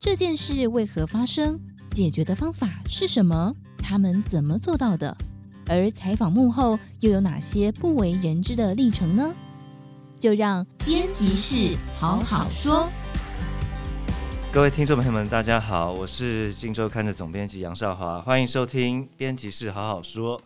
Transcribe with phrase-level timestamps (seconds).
[0.00, 1.58] 这件事为何发生？
[1.90, 3.52] 解决的方法是什么？
[3.78, 5.16] 他们怎么做到的？
[5.66, 9.34] 而采访幕后又有哪些不为人知的历程呢？
[10.16, 12.88] 就让编辑室好好说。
[14.52, 20.38] 各位听众朋友们，大家好，我是《金周刊》的总编辑杨少华，欢迎收听《编辑室好好说》。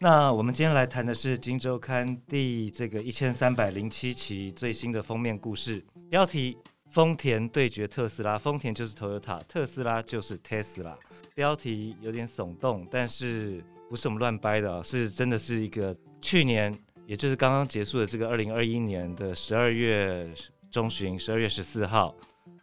[0.00, 6.58] 那我们今天来谈的是《金周刊》第这个一千三百零七期最新的封面故事，标题：
[6.92, 8.38] 丰田对决特斯拉。
[8.38, 10.94] 丰田就是 Toyota，特斯拉就是 Tesla。
[11.34, 16.76] 标题有点耸动，但是不是我们乱掰的，啊是真的是一个去年，
[17.06, 20.28] 也就是刚刚结束的这个二零二一年的十二月
[20.70, 22.14] 中旬，十二月十四号，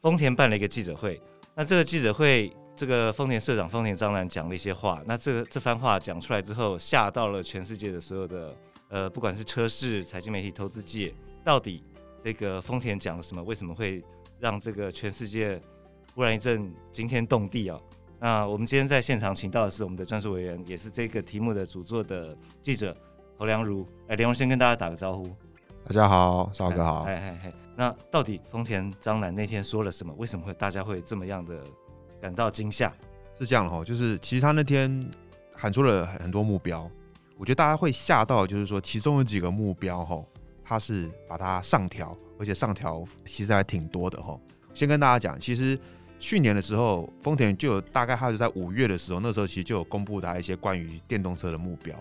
[0.02, 1.20] 丰田办了一个记者会。
[1.56, 5.02] 那这个记者会，这个丰田社长丰田章男讲了一些话。
[5.08, 8.56] 那这个这番话讲出来之后，吓到了全世界的所有的
[8.90, 11.12] 呃，不管是车市、财经媒体、投资界，
[11.44, 11.84] 到底
[12.24, 13.42] 这个丰田讲了什么？
[13.42, 14.04] 为什么会
[14.40, 15.62] 让这个全世界
[16.16, 17.80] 忽然一阵惊天动地啊？
[18.20, 22.96] 那我们今天在现场请到的是我们的专属委员，也是这个题目的主作的记者
[23.38, 23.86] 侯良儒。
[24.08, 25.30] 哎，良儒先跟大家打个招呼。
[25.86, 27.04] 大家好，少哥好。
[27.04, 30.14] 哎哎哎，那到底丰田张楠那天说了什么？
[30.18, 31.64] 为什么会大家会这么样的
[32.22, 32.92] 感到惊吓？
[33.38, 35.10] 是这样哈，就是其实他那天
[35.54, 36.90] 喊出了很多目标，
[37.38, 40.22] 我觉得大家会吓到，就是说其中有几个目标哈，
[40.62, 44.40] 他是把它上调，而且上调其实还挺多的哈。
[44.74, 45.78] 先跟大家讲，其实。
[46.22, 51.96] 去年的时候，丰田就有大概，他就在五月的时候，那时候其实就有公布他一些关于电动车的目标。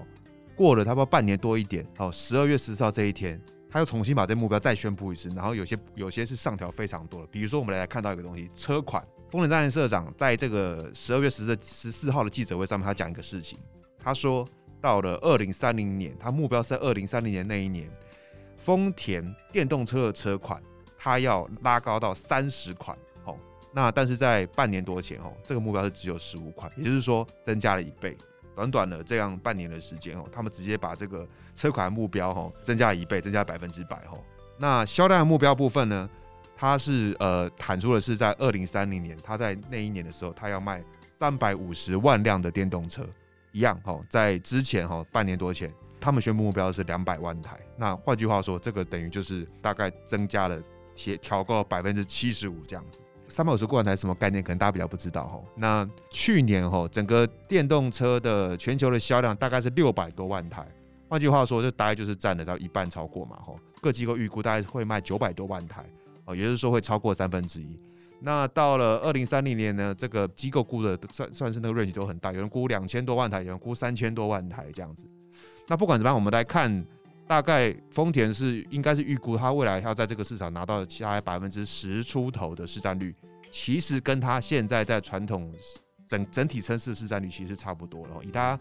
[0.56, 7.28] 过了差不多半年多一点，好，十二月十四号这一天，他又重新把这目标再宣布一次，然后有些有些是上调非常多的。
[7.28, 9.00] 比如说，我们来看到一个东西，车款。
[9.30, 13.56] 丰田章男社长在这个十二月十四十四号的记者会上面，他讲一个事情，
[14.00, 14.44] 他说
[14.80, 17.88] 到了二零三零年，他目标是在二零三零年那一年，
[18.58, 20.62] 丰田电动车的车款，
[20.96, 22.96] 它要拉高到三十款。
[23.70, 28.16] 那但是在半年多前哦，这个目标是只有十五款，也就是说增加了一倍。
[28.56, 31.24] 短短的这样半年的时间哦，他们直接把这个
[31.54, 34.18] 车款的目标哦增加了一倍，增加百分之百哦。
[34.56, 36.08] 那销量的目标部分呢，
[36.56, 43.06] 它是呃坦出的是在二零三零年，它在那一年的时候，它要卖三百五十万辆的电动车，
[43.52, 47.58] 一样哦，在之前哦半年多前，他们宣布目标是两百万台。
[47.76, 50.62] 那换句话说，这个等于就是大概增加了
[50.94, 53.00] 调调高百分之七十五这样子。
[53.28, 54.42] 三百五十万台什么概念？
[54.42, 55.40] 可能大家比较不知道哈。
[55.54, 60.66] 那去年哈，整个电动车的全球的销量大概是六百多万台，
[61.08, 63.54] 换句话说，就大概就是占了到一半超过嘛哈。
[63.82, 65.84] 各机构预估大概会卖九百多万台，
[66.24, 67.78] 哦，也就是说会超过三分之一。
[68.20, 75.06] 那到了二零三零年呢，这个机构估的算算是那个 range 都很大，有人估两千多万台，有人估三千多万台这样子。
[75.68, 76.84] 那不管怎么样，我们来看。
[77.28, 83.14] 大概丰田是应该是预估它未来要在这个市场拿到其他百分之十出头的市占率，
[83.50, 85.52] 其实跟它现在在传统
[86.08, 88.12] 整整体车市市占率其实差不多了。
[88.24, 88.58] 以它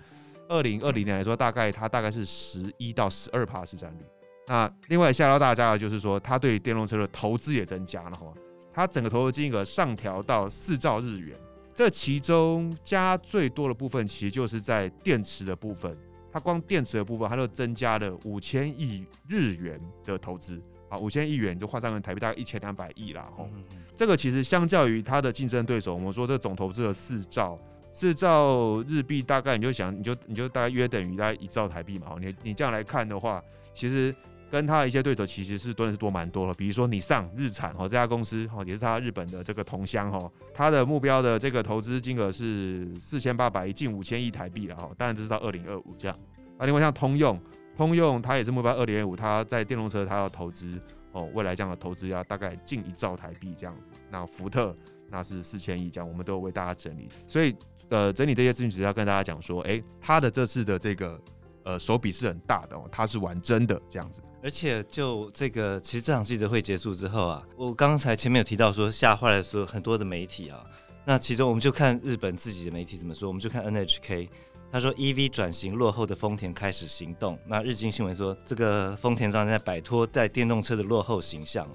[0.49, 3.99] 二零二零年来说，大概它大概是十一到十二趴市占率。
[4.45, 8.33] 那另外吓到大家的就是说，它对电动车的投资也增加了哈，
[8.73, 11.37] 它整个投资金额上调到四兆日元，
[11.73, 15.97] 这其中加最多的部分其实就是在电池的部分。
[16.31, 23.27] 它光电池的部分，它就增加了五千亿日元的投资啊，五千亿元就换算成台币大概一千两百亿啦。
[23.35, 23.49] 吼，
[23.95, 27.57] 这个其实相较于它的竞争对手，我们说这总投资了四兆，
[27.91, 32.15] 四兆日币大概你就想，你就你就大概约等于大概一兆台币嘛。
[32.19, 34.15] 你你这样来看的话，其实
[34.49, 36.53] 跟它的一些对手其实是多的是多蛮多了。
[36.53, 44.89] 比如说你上日产哦，这家公司哦也是它日本的这个同乡哦，它的目标的这个投资金额是四千八百亿，近五千亿台币了哈。
[44.97, 46.17] 当然这是到二零二五这样。
[46.57, 47.39] 那另外像通用，
[47.75, 50.79] 通用它也是目标二零二五，它在电动车它要投资
[51.11, 53.91] 哦，未来这样的投资要大概近一兆台币这样子。
[54.09, 54.75] 那福特
[55.09, 57.09] 那是四千亿这样，我们都有为大家整理。
[57.27, 57.55] 所以
[57.89, 61.17] 呃，整理这些资讯只是要跟大家讲说，哎、欸，它的这次的这个
[61.67, 64.21] 呃手笔是很大的哦，他是玩真的这样子。
[64.41, 70.63] 而且就这个，其实这场记者会结束之后啊，我刚才前面有提到说吓坏了所有很多的媒体啊。
[71.05, 74.29] 那其中我们就看日本自己的媒体怎么说，我们就看 NHK。
[74.69, 81.71] 他说：“EV 转型落后的丰田开始行动。”那日经新闻说：“这个丰田章男在摆脱在电动车的落后形象哦。”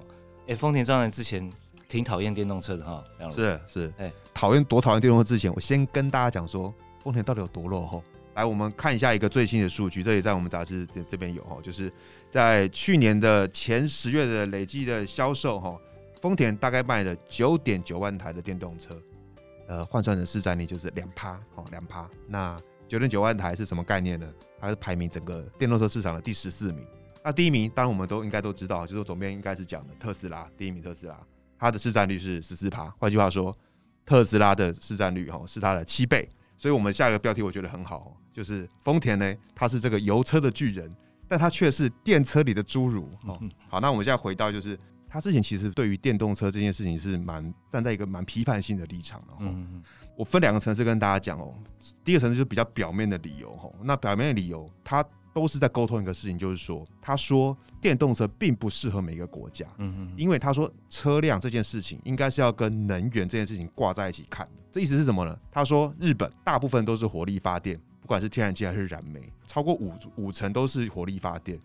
[0.47, 1.51] 哎，丰田章男之前
[1.89, 3.03] 挺讨厌电动车的哈。
[3.31, 6.71] 是是，哎，讨厌多讨厌电动车之前，我先跟大家讲说，
[7.03, 8.03] 丰田到底有多落后。
[8.35, 11.91] 来，我们看一下一个最新的数据，这也在我们杂志这这边有哈，就是
[12.31, 15.77] 在去年的前十月的累计的销售哈，
[16.21, 18.99] 丰田大概卖了九点九万台的电动车，
[19.67, 22.09] 呃，换算成市占率就是两趴，哦，两趴。
[22.27, 24.27] 那九点九万台是什么概念呢？
[24.59, 26.83] 它是排名整个电动车市场的第十四名。
[27.23, 31.17] 那第一名，当然我们都应该都知道，就是总编应该是讲的特斯拉，第一名特斯拉，
[31.59, 32.85] 它的市占率是十四趴。
[32.97, 33.55] 换句话说，
[34.05, 36.27] 特斯拉的市占率哈是它的七倍。
[36.63, 40.89] 所以我们下一个标题我觉得很好，就是丰田呢，它是这个油车的巨人，
[41.27, 43.09] 但它却是电车里的侏儒。
[43.25, 43.37] 哦，
[43.67, 44.79] 好，那我们现在回到就是。
[45.09, 49.33] 他之前其实对于电动车这件事情是蛮站在一个蛮批判性的立场的。
[49.41, 49.83] 嗯，
[50.15, 51.53] 我分两个层次跟大家讲哦。
[52.03, 53.69] 第一个层次就是比较表面的理由哈。
[53.83, 59.65] 那表面的理由，他都是在沟通一个事情，就是说，他说电动车并不适合每个国家。
[59.77, 60.13] 嗯嗯。
[60.17, 64.51] 因为他说车辆这件事情应该是要跟能源这件事情挂在一起看的。
[64.71, 65.37] 这意思是什么呢？
[65.51, 71.59] 他说日本大部分都是火力发电，不管是天然气还是燃煤，超过五五成都是火力发电。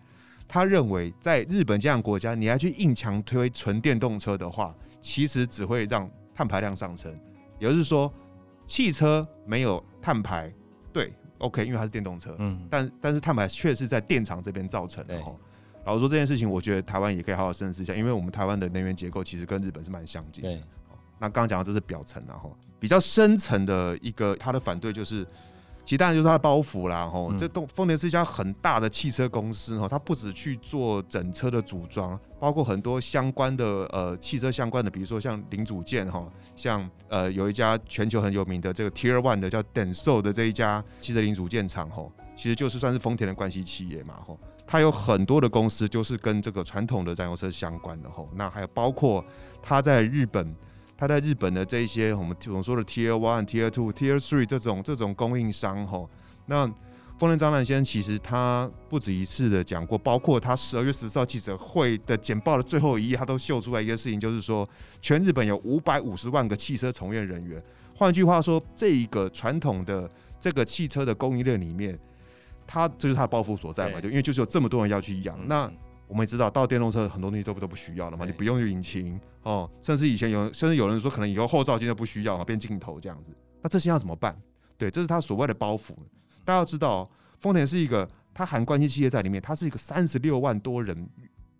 [0.47, 7.15] 他认为，在日本这样的国家，你还去硬强推纯电动车的话，其实只会让碳排量上升。
[7.59, 8.11] 也就是说，
[8.67, 10.51] 汽车没有碳排，
[10.91, 15.15] 对，OK，因为它是电动车，嗯，但但是碳排确实在电厂这边造成的。
[15.15, 15.39] 然后，
[15.85, 20.51] 老实说这件事情，我觉得台湾也可以好好深思一下，因为我们台湾的能源结构其实跟日本是蛮相近的。
[20.51, 20.61] 对，
[21.19, 25.27] 那刚刚讲的这是表层，然后比较深层的一个他的反对就是。
[25.89, 49.25] 其实当然就是它的包袱啦，吼、嗯，这东丰田是一家很大的汽车公司，吼，它不止去做整车的组装，包括很多相关的呃汽车相关的，比如说像零组件，哈，像呃有一家全球很有名的这个 Tier One 的叫 Denso 的这一家汽车零组件厂，吼，其实就是算是丰田的关系企业嘛，吼，它有很多的公司就是跟这个传统的燃油车相关的，吼，那还有包括
[49.63, 50.55] 它在日本。
[50.99, 56.11] 他在日本的这一些我们总说的 Tier One、Tier Two、Tier Three 这种这种供应商吼，
[56.47, 56.67] 那
[57.21, 64.69] 丰田章男先生其实他不止一次的讲过，包括他十二月十四号记者会的简报的最后一页，他都秀出来一个事情，就是说
[65.01, 67.63] 全日本有五百五十万个汽车从业人员。
[67.95, 70.11] 换句话说，这一个传统的
[70.41, 71.97] 这个汽车的供应链里面，
[72.67, 75.71] 他这就是他的抱负所在嘛，就因为就是有这么多人要去养那。
[76.09, 83.31] 我们也知道，到电动车很多东西都不都不需要了嘛，你不用引擎哦，甚至以前有，甚至有人说可能以后后照镜都不需要嘛，变镜头这样子。
[83.63, 84.37] 那这些要怎么办？
[84.79, 85.91] 对，这是他所谓的包袱。
[86.45, 87.09] 大家要知道，
[87.41, 91.09] 丰田是一个，它含关系企业在里面，它是一个三十六万多人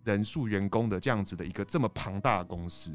[0.03, 2.91] 人数员工的这样子的一个这么庞大的公司，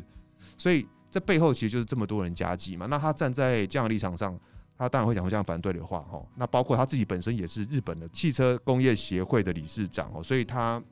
[0.59, 2.87] 所以这背后其实就是这么多人加计嘛。
[2.87, 4.37] 那他站在这样的立场上，
[4.77, 6.21] 他当然会讲这样反对的话哈。
[6.35, 10.83] 那包括他自己本身也是日本的汽车工业协会的理事长哦，所以他。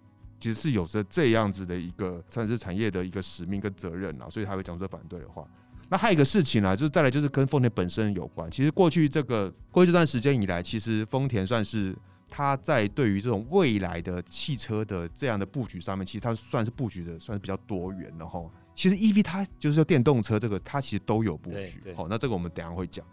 [0.43, 5.47] 其实是有着这样子的一个算是产业的一个使命跟责任啊，所以他会讲出反对的话。
[5.89, 8.51] 那还有一个事情啊，就是再来就是跟丰田本身有关。
[8.51, 11.97] 其实过去这个过去这段时间以来，其实丰田算是
[12.29, 18.45] 它在对于这种未来的汽车的这样的布局上面，其实它算是布局的算是比较多元的哈。
[18.75, 21.95] 其实 EV 它就是说电动车这个，它其实都有布局。
[21.95, 23.07] 好，那这个我们等下会讲。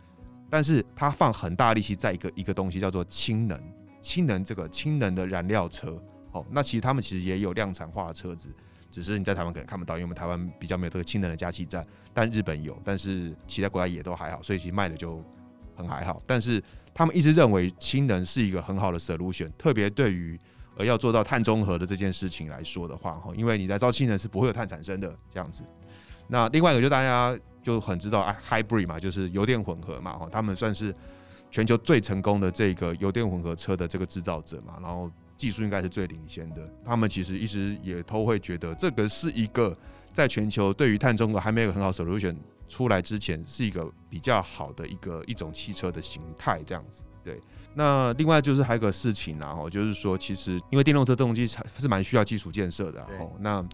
[0.50, 3.62] 但是它放很大力气在一个一个东西叫做氢能，
[4.02, 6.02] 氢能这个氢能的燃料车。
[6.50, 8.50] 那其实他们其实也有量产化的车子，
[8.92, 15.24] 只是你在台湾可能看不到，因为我们台湾比较没有这个氢能的加气站，但日本有，但是其他国家也都还好，所以其实卖的就
[15.76, 16.22] 很还好。
[16.26, 16.62] 但是
[16.94, 20.40] 他们一直认为氢能是一个很好的 solution，特别对于
[20.76, 25.64] 呃要做到碳中和的这件事情来说的话，哈，因为你在造氢能是不会有碳产生的这样子。
[26.28, 30.94] 那另外一个就大家就很知道啊，hybrid 嘛，就是油电混合嘛，哈，他们算是
[31.52, 35.12] 全球最成功的这个油电混合车的这个制造者嘛，然后。
[35.40, 39.74] 技术应该是最领先的，他们其实一直也都会觉得这个是一个
[40.14, 42.36] 在全球对于碳中和还没有很好 solution
[42.68, 47.04] 出来之前，是一个比较好的一个一种汽车的形态这样子。
[47.24, 47.40] 对，
[47.74, 53.66] 那另外就是还有个事情啊，哦，就是说其实因为电动车动机是蛮需要基础建设的，哦，那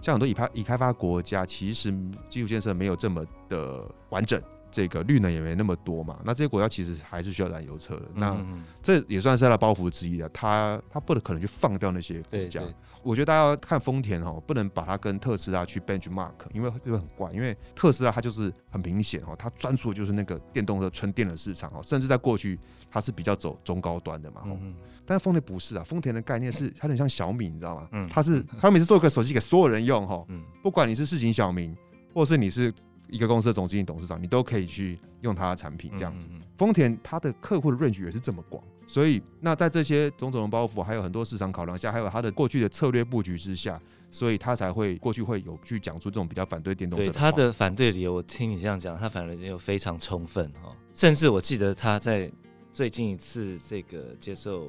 [0.00, 1.94] 像很多已开已开发国家，其实
[2.28, 4.42] 基础建设没有这么的完整。
[4.72, 8.36] 这个绿能也没那么多嘛，那这些国家其实还是需要燃油车的，嗯、那
[8.82, 10.28] 这也算是它的包袱之一的。
[10.30, 12.62] 它它不能可能去放掉那些国家。
[13.02, 17.30] 我觉得大家要看丰田哦，不能把它跟特斯拉去 benchmark，因为会很怪。
[17.32, 22.58] 因为特斯拉它就是很明显哦，它专注的就是那个电动车纯电的市场哦，甚至在过去
[22.90, 24.42] 它是比较走中高端的嘛。
[24.46, 24.74] 嗯、
[25.04, 27.88] 但是丰田不是啊，丰田的概念是 它很像小米，你知道吗？
[27.92, 31.76] 嗯，它是它每次做一个手机给所有人用哈，嗯，不管你是市井小民，
[32.14, 32.72] 或是你是。
[33.08, 36.26] 一个公司的总经理、董事长，你都可以去用他的产品，这样子。
[36.56, 43.80] 丰田它的客户的 range 也是这么广，所以那在这些种种的包袱，还有很多市场考量下，还有它的过去的策略布局之下，
[44.10, 47.04] 所以他才会过去会有去讲出这种比较反对电动车。
[47.04, 50.74] 对他的反对理由，我听你这样讲，他反对理由非常充分哈。
[50.94, 52.30] 甚至我记得他在
[52.72, 54.66] 最近一次这个接受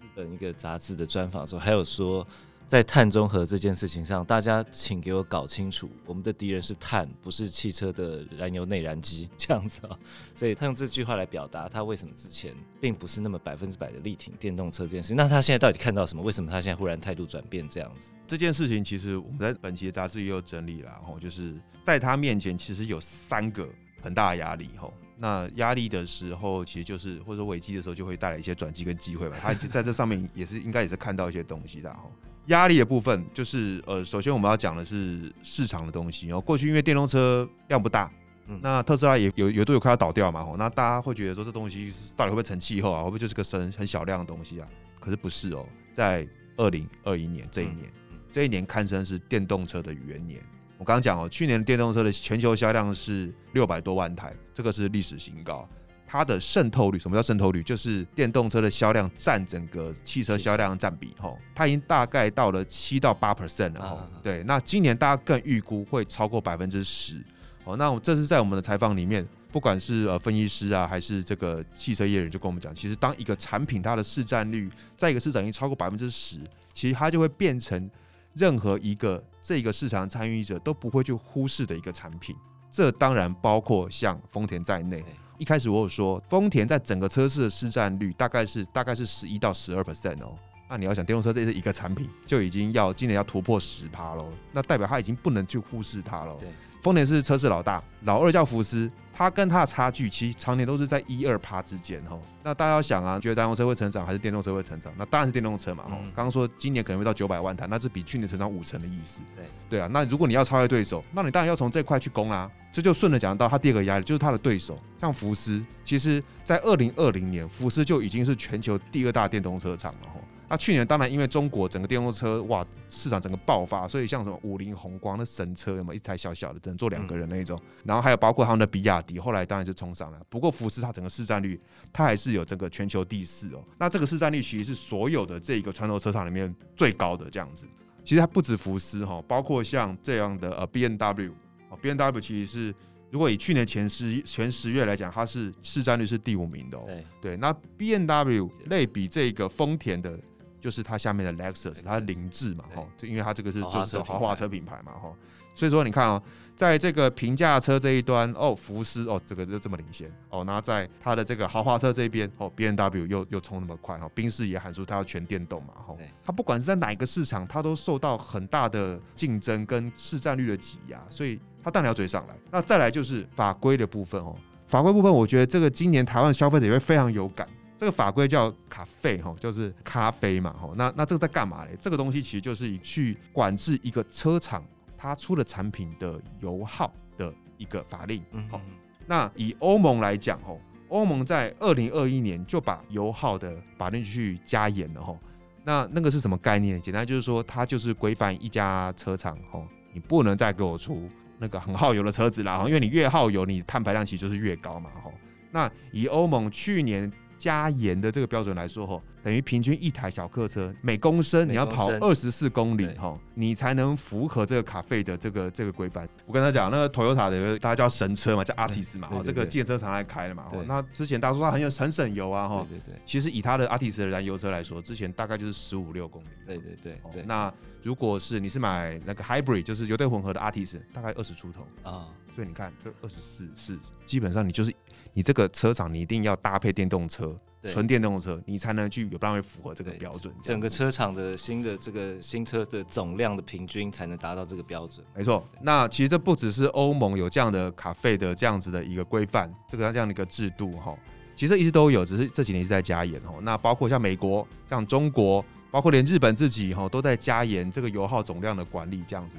[0.00, 2.26] 日本一个杂志的专访的时候，还有说。
[2.66, 9.96] 在碳中和这件事情上，大家请给我搞清楚，我们的敌人是碳，不是汽车的燃油内燃机这样子啊。
[10.34, 15.14] 所以他用这句话来表达他为什么之前并不是那么百分之百的力挺电动车这件事。
[15.14, 16.22] 那他现在到底看到什么？
[16.22, 18.12] 为什么他现在忽然态度转变这样子？
[18.26, 21.54] 这件事情其实我们在本期的杂志也有整理了，然后就是
[21.84, 23.68] 在他面前其实有三个
[24.00, 24.92] 很大的压力吼。
[25.16, 29.36] 那压力的时候，其实就是或者说危机的时候，就会带来一些转机跟机会吧。
[29.40, 32.10] 他在这上面也是应该也是看到一些东西的吼。
[32.46, 36.40] 压力的部分就是呃，首先我们要讲的是市场的东西哦。
[36.40, 38.10] 过去因为电动车量不大，
[38.46, 40.56] 嗯，那特斯拉也有有都有快要倒掉嘛吼。
[40.56, 43.02] 那大家会觉得说这东西到底会不会成气候啊？
[43.02, 44.68] 会不会就是个很很小量的东西啊？
[45.00, 50.40] 可是不是哦，在二零二一年这一年，嗯，这一年堪称是电动车的元年。
[50.76, 55.66] 我刚刚讲哦，去年电动车的全球销量是六百多万台，这个是历史新高。
[56.14, 57.60] 它的渗透率，什么叫渗透率？
[57.64, 64.00] 就是电动车的销量占整个汽车销量占比，吼，它已经大概到了七到八 percent 了，吼。
[64.22, 67.20] 对，那今年大家更预估会超过百分之十。
[67.64, 76.38] 哦，那我这是在我们的采访里面，不管是呃分析师啊，还是这个汽车业人，就跟我们讲，其实当一个产品它的市占率在一个市场已经超过百分之十，
[76.72, 77.90] 其实它就会变成
[78.34, 82.36] 任何一个这个市场参与者都不会去忽视的一个产品。
[82.70, 85.04] 这当然包括像丰田在内。
[85.38, 90.34] 一开始我有说，丰田在整个车市的市占率大概是大概是十一到十二 percent 哦。
[90.68, 96.34] 那你要想电动车这是一个产品，就已经要今年要突破十趴喽，那代表它已经不能去忽视它了。
[96.40, 96.48] 对。
[96.82, 102.18] 丰田是车市老大，老二叫福斯，它跟它的差距其实常年都是在一二趴之间哈。
[102.42, 104.92] 那大家要想啊，觉得电动车会成长还是电动车会成长？
[104.98, 105.90] 那当然是电动车嘛哈。
[106.14, 109.22] 刚刚、嗯、说今年可能会到九百万台，那是比去年成长五成的意思。
[109.34, 112.50] 对对啊，那如果你要超越对手，那你当然要从这块去攻啊。
[112.74, 120.18] 这就顺着讲到他第二个压力，就是他的对手，像福斯，其实在二零二零年，福斯就已经是全球第二大电动车厂了哈。
[120.48, 130.18] 那去年当然因为中国整个电动车哇市场整个爆发，所以像什么五菱宏光那神车有没有一台小小的只能坐两个人那一种，嗯、然后还有包括他们的比亚迪，后来当然就冲上来。
[130.28, 131.60] 不过福斯它整个市占率
[131.92, 133.62] 它还是有整个全球第四哦。
[133.78, 137.64] 那这个市占率其实是所有的这个传统车厂里面最高的这样子。
[138.04, 141.32] 其实它不止福斯哈，包括像这样的呃 B M W
[141.74, 142.74] 哦，B M W 其实是
[143.10, 146.84] 如果以去年前十前十月来讲，它是市占率是第五名的哦。
[146.86, 150.18] 对对，那 B N W 类比这个丰田的。
[150.60, 155.14] 就是它下面的 Lexus，它是凌志嘛，哈，就因为它这个是就是豪华车品牌嘛，吼，
[155.54, 156.22] 所以说你看哦，
[156.56, 172.34] 在这个平价车这一端，哦，福斯哦，这个就这么领先，哦，那在它的这个豪华车这边，哦，B N W 又又冲那么快，哈，宾士也喊出它要全电动嘛，哈，它不管是在哪一个市场，它都受到很大的竞争跟市占率的挤压，所以它当然要追上来。
[172.50, 177.48] 那再来就是法规的部分哦，法规部分，我觉得这个今年台湾消费者也会非常有感。
[177.76, 180.72] 这个法规叫卡费哈，就是咖啡嘛哈。
[180.76, 181.76] 那那这个在干嘛嘞？
[181.78, 184.64] 这个东西其实就是以去管制一个车厂
[185.04, 188.22] 它出的产品的油耗的一个法令。
[188.50, 188.58] 好，
[189.06, 190.58] 那以欧盟来讲哦，
[190.88, 195.18] 欧盟在二零二一年就把油耗的法令去加严了吼。
[195.62, 196.80] 那那个是什么概念？
[196.80, 201.06] 简单就是说，它就是规范一家车厂吼，你不能再给我出
[201.38, 205.12] 那个很耗油的车子啦哈，因为你越耗油，你碳排量其实就是越高嘛吼。
[205.50, 216.08] 那以欧盟去年加盐的这个标准来说，吼，等于平均一台小客车每公升你要跑二十四公里，吼，你才能符合这个卡费的这个这个规范。
[216.26, 220.58] 我跟他讲，那个 Toyota 的大家叫神车嘛，叫 Altis 嘛，哈，这个建车常来开的嘛，哈。
[220.66, 223.00] 那之前大家说它很有很省油啊，哈，对对对。
[223.04, 226.28] 其实以它的 Altis 的燃油车来说，之前大概就是十五六公里。
[226.46, 227.22] 对对对对。
[227.24, 232.08] 那如果是你是买那个 Hybrid，就是油电混合的 Altis，大概二十出头啊。
[232.34, 234.74] 所以你看这二十四是基本上你就是。
[235.14, 240.34] 你这个车厂，你一定要搭配电动车，纯电动车，你才能去有办法符合这个标准。
[240.42, 245.06] 整个车厂的新的这个新车的总量的平均才能达到这个标准。
[245.14, 250.94] 没错，那其实这不只是欧盟有这样的卡费的这样子的一个规范，这个这样的一个制度哈，
[251.36, 253.34] 其实一直都有，只是这几年一直在加严哈。
[253.42, 259.36] 那包括像美国、像中国，包括连日本自己哈都在加严这个油耗总量的管理这样子。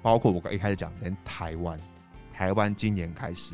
[0.00, 1.76] 包括我刚一开始讲，连台湾，
[2.32, 3.52] 台湾今年开始。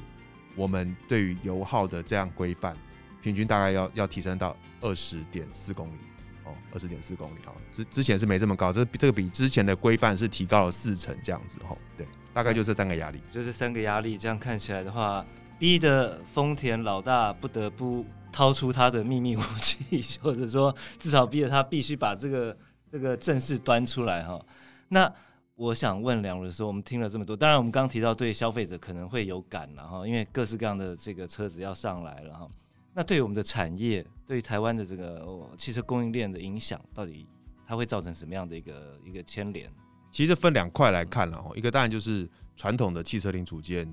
[0.56, 2.76] 我们对于油耗的这样规范，
[3.22, 5.98] 平均大概要要提升到二十点四公里
[6.44, 15.24] 哦，二十点四公里哦，之之前是没这么高，这这个比之前的规范是提高了四成这样子哦，对，大概就这三个压力，就这三个压力，这样看起来的话，
[15.58, 22.56] 逼得丰田老大不得不掏出他的秘密武器， 或者说至少逼得他必须把这个
[22.92, 24.40] 这个正式端出来哈，
[24.88, 25.12] 那。
[25.56, 32.48] 我想问两位说，我们听了这么多，当然我们刚刚提到对消费者可能会有感了哈，因为各式各样的这个车子要上来了哈。
[32.92, 35.24] 那对于我们的产业，对于台湾的这个
[35.56, 37.26] 汽车供应链的影响，到底
[37.66, 39.70] 它会造成什么样的一个一个牵连？
[40.10, 43.88] 其实分两块来看了哈，一个当然就是传统的汽车零组件。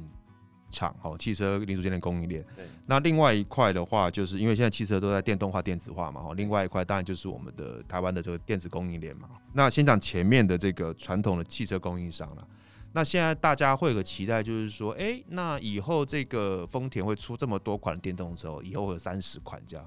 [0.72, 2.44] 厂哦，汽车零组件的供应链。
[2.56, 2.66] 对。
[2.86, 6.34] 那另外一块的话，就是因为现在汽车都在电动化、电子化嘛哈。
[6.34, 9.30] 另外一块当然就是我们的台湾的这个电子供应链嘛。
[9.54, 12.48] 那先讲前面的这个传统的汽车供应商了。
[12.94, 19.86] 那现在大家会有个期待，就是说，哎、欸，那以后这个丰田会出这么多款电动车，以后会有三十款这样，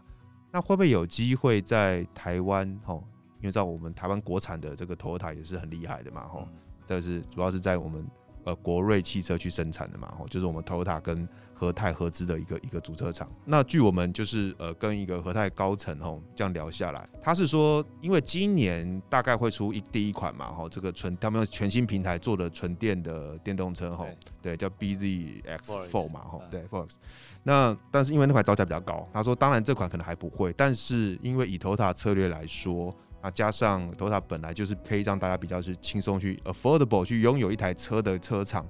[0.51, 2.81] 那会不会有机会在台湾？
[2.83, 3.05] 吼，
[3.43, 6.49] 因为在我们台湾国产的这个 Toyota 也是很厉害的嘛，吼，
[6.87, 8.07] 这是主要是在我们
[8.45, 24.09] 呃国瑞汽车去生产的嘛，吼，就是我们 Toyota 跟和泰合资的一个一个主车厂，那据我们就是呃跟一个和泰高层吼这样聊下来，他是说，因为今年大概会出一第一款嘛吼，这个纯他们用全新平台做的纯电的电动车吼，
[24.43, 26.97] 对，叫 BZX4 嘛吼，对 Fox。
[27.45, 32.93] 那但是因为那款造价比较高，他说当然这款可能还不会，但是因为以 Toyota 策略来说，
[33.25, 38.69] 那加上 Toyota 本来就是可以让大家比较是轻松去 affordable 去拥有一台车的车厂。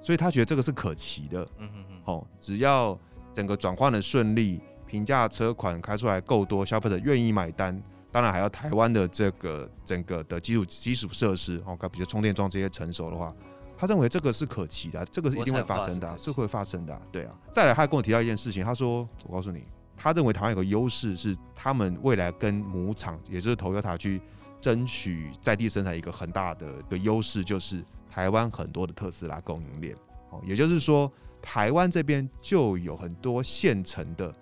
[0.00, 2.98] 所以他觉得这个是可期的，嗯嗯嗯，哦，只要
[3.32, 7.80] 整个转换的顺利，平价车款开出来够多，消费者愿意买单，
[8.12, 13.34] 当然还要台湾的这个整个的基础基础设施，哦，比如充电桩这些成熟的话，
[13.78, 17.34] 他认为这个是可期的，这个是一定会发生的，是，是会发生的，对啊。
[17.50, 19.64] 再来，他还跟我提到一件事情，他说，我告诉你，
[19.96, 24.20] 他认为台湾有个优势是，他们未来跟母厂，也就是 Toyota 去
[24.60, 27.84] 争取在地生产一个很大的的优势，就是。
[28.14, 29.92] 台湾很多的特斯拉供应链，
[30.30, 34.32] 哦，也就是说，台湾这边就有很多现成的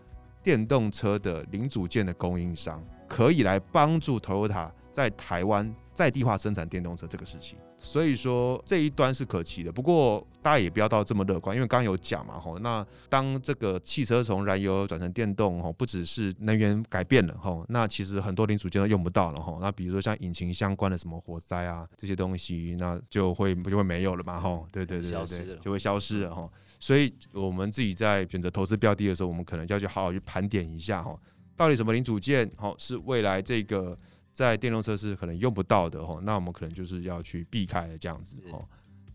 [0.42, 7.58] 电动车的零组件的供应商，可以来帮助 Toyota 在台湾在地化生产电动车这个事情。
[7.84, 31.18] 所以说这一端是可期的，不过大家也不要到这么乐观，因为刚刚有讲嘛，吼，那当这个汽车从燃油转成电动，吼，不只是能源改变了，吼，那其实很多零组件都用不到了，吼，那比如说像引擎相关的什么活塞啊这些东西，那就会就会没有了嘛，吼，对对对对对，就会消失了，吼，所以我们自己在选择投资标的的时候，我们可能就要去好好去盘点一下，吼，
[31.56, 33.98] 到底什么零组件，吼，是未来这个。
[34.32, 38.64] 在电动车是可能用不到的哦，那我们可能就是要去避开这样子哦。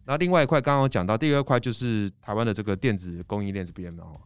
[0.05, 4.19] 那另外一块刚刚讲到第二块就是台湾的这个电子供应链这边哦。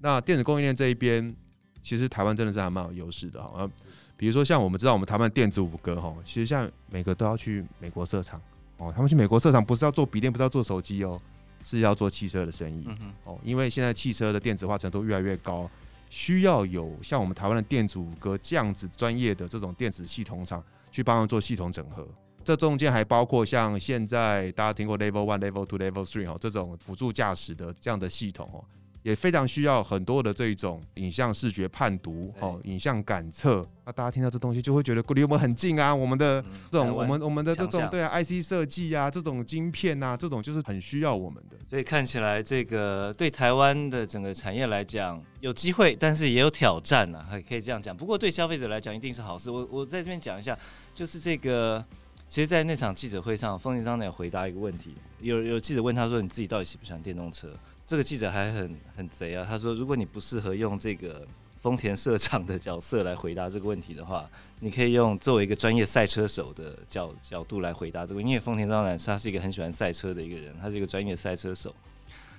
[0.00, 1.34] 那电子供应链这一边，
[1.82, 3.68] 其实台湾真的是还蛮有优势的哈。
[4.16, 8.40] 比如说像我们知道我们台湾电子五哥哈，其实像每个都要去美国设厂
[8.76, 8.92] 哦。
[8.94, 11.20] 他们去美国设厂不是要做笔电，不是要做手机哦，
[11.64, 12.86] 是要做汽车的生意
[13.24, 13.38] 哦。
[13.42, 15.68] 因为现在汽车的电子化程度越来越高。
[16.08, 22.06] 需要有像我们台湾的电阻哥这样子专业的这种电子系统厂去帮忙做系统整合，
[22.44, 28.64] 这中间还包括像现在大家听过 Level One、Level Two、Level Three 哈这种辅助驾驶的这样的系统哦。
[29.04, 33.64] 也非常需要很多的这一种影像视觉判读哦，影像感测。
[33.84, 41.56] 那大家听到这东西就会觉得离我们很近啊，我们的这种我们我们的这种对啊 IC 设计啊，这种晶片啊，这种就是很需要我们的。
[41.68, 47.94] 所以看起来这个对台湾的整个产业来讲有机会，但是也有挑战啊，还可以这样讲。
[47.94, 49.50] 不过对消费者来讲一定是好事。
[49.50, 50.58] 我我在这边讲一下，
[50.94, 51.84] 就是这个，
[52.26, 57.48] 其实，在那场记者会上，丰田章男有回答一个问题，有有记者问他说：“你自己到底喜不喜欢电动车？”
[57.86, 61.26] 这个记者还很很贼啊，他说：“如果你不适合用这个
[61.60, 64.28] 丰田社长的角色来回答这个问题的话，
[64.60, 68.22] 你可以用作为一个专业赛车手的角角度来回答这个。
[68.22, 71.74] 因为丰田章男他是一个很喜欢赛车的一个人，他是一个专业赛车手。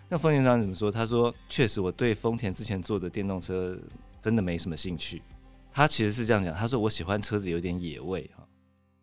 [0.10, 0.92] 那丰田章男怎么说？
[0.92, 3.78] 他说：确实，我对丰田之前做的电动车
[4.20, 5.22] 真的没什么兴趣。
[5.72, 8.44] 他其实是这样讲，他说我喜欢车子有点野味哈，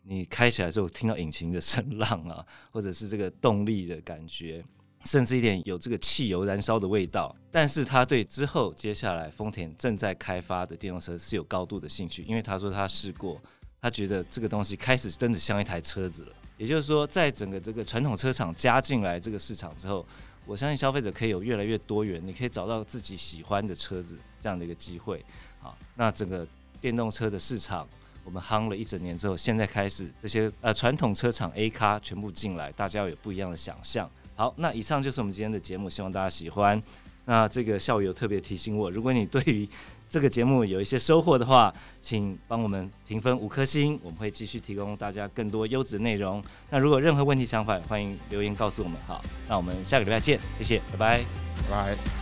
[0.02, 4.64] 你开起来之后听到引擎的声浪啊，或者是这个动力的感觉。”
[5.04, 13.40] 甚至一点有这个汽油燃烧的味道，但是他对之后接下来丰田正在开发的电动车是有高度的兴趣，因为他说他试过，
[13.80, 16.32] 他觉得这个东西开始真的像一台车子了。
[16.56, 20.06] 也就是说，在整个这个传统车厂加进来这个市场之后，
[20.46, 25.24] 我相信消费者可以有越来越多元，你可以找到自己喜欢的车子这样的一个机会。
[25.60, 26.46] 好，那整个
[26.80, 27.88] 电动车的市场，
[28.22, 34.08] 我们夯了一整年之后，现在开始这些呃传统车厂 A 咖全部进来，大家要有不一样的想象。
[34.42, 36.82] 好，那以上就是我们今天的节目，希望大家喜欢。
[37.26, 39.68] 那这个校友特别提醒我，如果你对于
[40.08, 46.42] 这个节目有一些收获的话，请帮我们评分五颗星，我们会继续提供大家更多优质内容。
[46.70, 48.98] 那如果任何问题想法，欢迎留言告诉我们。
[49.06, 51.18] 好，那我们下个礼拜见，谢谢，拜拜，
[51.70, 52.21] 拜拜。